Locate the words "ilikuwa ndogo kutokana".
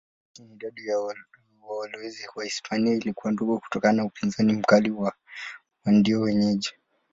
2.93-3.93